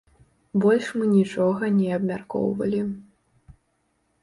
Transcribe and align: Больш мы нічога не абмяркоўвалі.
Больш 0.63 0.87
мы 1.01 1.05
нічога 1.17 1.69
не 1.77 1.89
абмяркоўвалі. 1.99 2.81